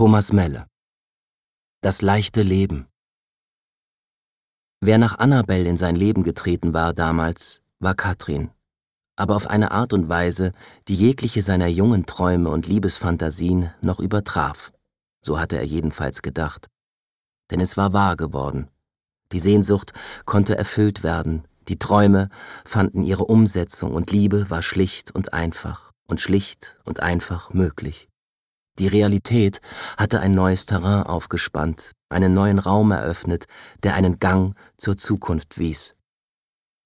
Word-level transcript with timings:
Thomas 0.00 0.32
Melle 0.32 0.66
Das 1.82 2.00
leichte 2.00 2.40
Leben 2.40 2.86
Wer 4.80 4.96
nach 4.96 5.18
Annabel 5.18 5.66
in 5.66 5.76
sein 5.76 5.94
Leben 5.94 6.22
getreten 6.22 6.72
war 6.72 6.94
damals, 6.94 7.60
war 7.80 7.94
Katrin, 7.94 8.50
aber 9.16 9.36
auf 9.36 9.46
eine 9.46 9.72
Art 9.72 9.92
und 9.92 10.08
Weise, 10.08 10.52
die 10.88 10.94
jegliche 10.94 11.42
seiner 11.42 11.66
jungen 11.66 12.06
Träume 12.06 12.48
und 12.48 12.66
Liebesfantasien 12.66 13.74
noch 13.82 14.00
übertraf. 14.00 14.72
So 15.20 15.38
hatte 15.38 15.58
er 15.58 15.66
jedenfalls 15.66 16.22
gedacht. 16.22 16.68
Denn 17.50 17.60
es 17.60 17.76
war 17.76 17.92
wahr 17.92 18.16
geworden. 18.16 18.70
Die 19.32 19.40
Sehnsucht 19.40 19.92
konnte 20.24 20.56
erfüllt 20.56 21.02
werden, 21.02 21.46
die 21.68 21.78
Träume 21.78 22.30
fanden 22.64 23.04
ihre 23.04 23.26
Umsetzung 23.26 23.92
und 23.92 24.12
Liebe 24.12 24.48
war 24.48 24.62
schlicht 24.62 25.14
und 25.14 25.34
einfach 25.34 25.92
und 26.06 26.22
schlicht 26.22 26.78
und 26.86 27.00
einfach 27.00 27.52
möglich. 27.52 28.09
Die 28.80 28.88
Realität 28.88 29.60
hatte 29.98 30.20
ein 30.20 30.34
neues 30.34 30.64
Terrain 30.64 31.02
aufgespannt, 31.02 31.92
einen 32.08 32.32
neuen 32.32 32.58
Raum 32.58 32.92
eröffnet, 32.92 33.44
der 33.82 33.94
einen 33.94 34.18
Gang 34.18 34.56
zur 34.78 34.96
Zukunft 34.96 35.58
wies. 35.58 35.96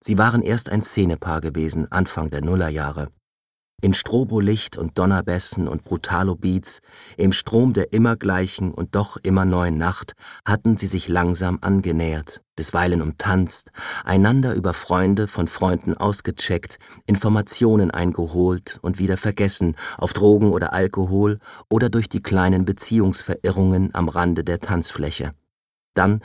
Sie 0.03 0.19
waren 0.19 0.43
erst 0.43 0.71
ein 0.71 0.83
Szenepaar 0.83 1.41
gewesen, 1.41 1.91
Anfang 1.93 2.31
der 2.31 2.43
Nullerjahre. 2.43 3.11
In 3.81 3.95
Strobolicht 3.95 4.77
und 4.77 4.99
Donnerbässen 4.99 5.69
und 5.69 5.85
Brutalo-Beats, 5.85 6.81
im 7.17 7.33
Strom 7.33 7.75
der 7.75 7.93
immer 7.93 8.17
gleichen 8.17 8.75
und 8.75 8.97
doch 8.97 9.17
immer 9.23 9.45
neuen 9.45 9.79
Nacht, 9.79 10.15
hatten 10.45 10.77
sie 10.77 10.89
sich 10.89 11.07
langsam 11.07 11.59
angenähert, 11.61 12.41
bisweilen 12.57 13.03
umtanzt, 13.03 13.71
einander 14.05 14.55
über 14.55 14.73
Freunde 14.73 15.29
von 15.29 15.49
Freunden 15.49 15.97
ausgecheckt, 15.97 16.79
Informationen 17.07 17.91
eingeholt 17.91 18.79
und 18.83 18.99
wieder 18.99 19.17
vergessen, 19.17 19.77
auf 19.99 20.13
Drogen 20.13 20.53
oder 20.53 20.73
Alkohol 20.73 21.39
oder 21.69 21.91
durch 21.91 22.09
die 22.09 22.23
kleinen 22.23 22.65
Beziehungsverirrungen 22.65 23.95
am 23.95 24.09
Rande 24.09 24.45
der 24.45 24.61
Tanzfläche. 24.61 25.33
Dann 25.95 26.21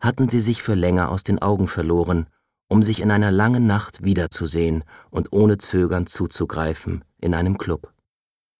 hatten 0.00 0.28
sie 0.28 0.40
sich 0.40 0.62
für 0.62 0.74
länger 0.74 1.10
aus 1.10 1.24
den 1.24 1.40
Augen 1.40 1.66
verloren 1.66 2.26
um 2.68 2.82
sich 2.82 3.00
in 3.00 3.12
einer 3.12 3.30
langen 3.30 3.66
Nacht 3.66 4.02
wiederzusehen 4.02 4.82
und 5.10 5.32
ohne 5.32 5.58
Zögern 5.58 6.06
zuzugreifen 6.06 7.04
in 7.20 7.34
einem 7.34 7.58
Club. 7.58 7.93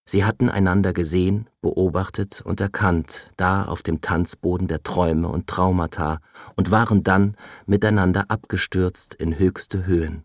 Sie 0.06 0.24
hatten 0.24 0.50
einander 0.50 0.92
gesehen, 0.92 1.48
beobachtet 1.62 2.42
und 2.42 2.60
erkannt, 2.60 3.30
da 3.36 3.64
auf 3.64 3.83
dem 3.83 4.02
Tanzboden 4.02 4.69
der 4.69 4.83
Träume 4.83 5.28
und 5.28 5.47
Traumata, 5.47 6.20
und 6.56 6.70
waren 6.70 7.02
dann 7.02 7.36
miteinander 7.66 8.27
abgestürzt 8.28 9.14
in 9.14 9.38
höchste 9.38 9.86
Höhen. 9.86 10.25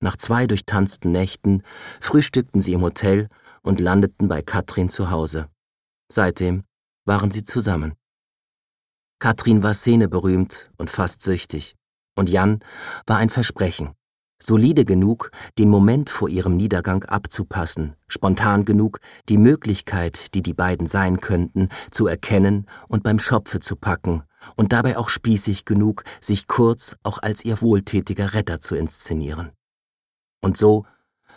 Nach 0.00 0.16
zwei 0.16 0.46
durchtanzten 0.46 1.10
Nächten 1.10 1.62
frühstückten 2.00 2.60
sie 2.60 2.74
im 2.74 2.82
Hotel 2.82 3.28
und 3.62 3.80
landeten 3.80 4.28
bei 4.28 4.42
Katrin 4.42 4.90
zu 4.90 5.10
Hause. 5.10 5.48
Seitdem 6.12 6.64
waren 7.06 7.30
sie 7.30 7.44
zusammen. 7.44 7.94
Katrin 9.18 9.62
war 9.62 9.72
szeneberühmt 9.72 10.70
und 10.76 10.90
fast 10.90 11.22
süchtig. 11.22 11.76
Und 12.14 12.28
Jan 12.28 12.60
war 13.06 13.16
ein 13.16 13.30
Versprechen. 13.30 13.94
Solide 14.46 14.84
genug, 14.84 15.30
den 15.58 15.70
Moment 15.70 16.10
vor 16.10 16.28
ihrem 16.28 16.56
Niedergang 16.56 17.04
abzupassen, 17.04 17.96
spontan 18.08 18.64
genug, 18.64 19.00
die 19.30 19.38
Möglichkeit, 19.38 20.34
die 20.34 20.42
die 20.42 20.52
beiden 20.52 20.86
sein 20.86 21.20
könnten, 21.20 21.70
zu 21.90 22.06
erkennen 22.06 22.66
und 22.86 23.02
beim 23.02 23.18
Schopfe 23.18 23.60
zu 23.60 23.74
packen, 23.74 24.22
und 24.56 24.74
dabei 24.74 24.98
auch 24.98 25.08
spießig 25.08 25.64
genug, 25.64 26.04
sich 26.20 26.46
kurz 26.46 26.96
auch 27.02 27.18
als 27.22 27.44
ihr 27.46 27.62
wohltätiger 27.62 28.34
Retter 28.34 28.60
zu 28.60 28.74
inszenieren. 28.76 29.52
Und 30.42 30.58
so 30.58 30.84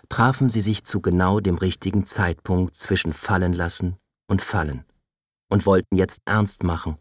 trafen 0.09 0.49
sie 0.49 0.61
sich 0.61 0.83
zu 0.83 1.02
genau 1.02 1.39
dem 1.39 1.55
richtigen 1.55 2.05
Zeitpunkt 2.05 2.75
zwischen 2.75 3.14
Fallen 3.14 3.53
lassen 3.53 3.95
und 4.27 4.42
Fallen 4.42 4.83
und 5.49 5.66
wollten 5.66 5.95
jetzt 5.95 6.19
ernst 6.25 6.64
machen 6.64 6.97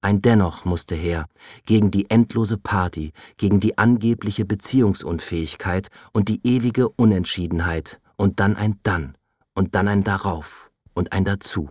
ein 0.00 0.22
Dennoch 0.22 0.64
musste 0.64 0.94
her, 0.94 1.26
gegen 1.66 1.90
die 1.90 2.08
endlose 2.08 2.56
Party, 2.56 3.12
gegen 3.36 3.58
die 3.58 3.78
angebliche 3.78 4.44
Beziehungsunfähigkeit 4.44 5.88
und 6.12 6.28
die 6.28 6.40
ewige 6.44 6.88
Unentschiedenheit, 6.88 8.00
und 8.16 8.40
dann 8.40 8.56
ein 8.56 8.78
Dann, 8.82 9.16
und 9.54 9.74
dann 9.74 9.88
ein 9.88 10.04
Darauf 10.04 10.70
und 10.94 11.12
ein 11.12 11.24
Dazu. 11.24 11.70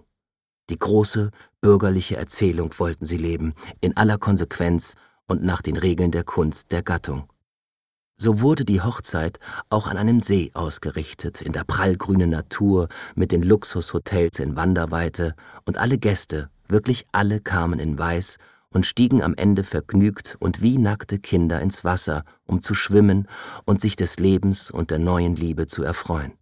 Die 0.70 0.78
große 0.78 1.32
bürgerliche 1.62 2.18
Erzählung 2.18 2.72
wollten 2.78 3.06
sie 3.06 3.18
leben, 3.18 3.54
in 3.80 3.96
aller 3.96 4.18
Konsequenz 4.18 4.96
und 5.28 5.44
nach 5.44 5.62
den 5.62 5.78
Regeln 5.78 6.12
der 6.12 6.24
Kunst 6.26 6.72
der 6.74 6.84
Gattung. 6.84 7.30
So 8.20 8.42
wurde 8.42 8.66
die 8.66 8.82
Hochzeit 8.82 9.40
auch 9.70 9.88
an 9.88 9.96
einem 9.96 10.20
See 10.20 10.52
ausgerichtet, 10.54 11.42
in 11.42 11.54
der 11.54 11.64
prallgrünen 11.64 12.30
Natur, 12.30 12.90
mit 13.16 13.32
den 13.32 13.44
Luxushotels 13.44 14.40
in 14.40 14.56
Wanderweite, 14.56 15.36
und 15.66 15.78
alle 15.78 15.98
Gäste 15.98 16.50
Wirklich 16.70 17.08
alle 17.12 17.40
kamen 17.40 17.80
in 17.80 17.98
Weiß 17.98 18.38
und 18.70 18.86
stiegen 18.86 19.24
am 19.24 19.34
Ende 19.36 19.64
vergnügt 19.64 20.36
und 20.40 20.62
wie 20.62 20.78
nackte 20.78 21.20
Kinder 21.20 21.62
ins 21.62 21.84
Wasser, 21.84 22.24
um 22.46 22.62
zu 22.62 22.74
schwimmen 22.74 23.28
und 23.66 23.82
sich 23.82 23.96
des 23.96 24.18
Lebens 24.18 24.70
und 24.70 24.92
der 24.92 25.00
neuen 25.00 25.36
Liebe 25.36 25.68
zu 25.68 25.84
erfreuen. 25.84 26.37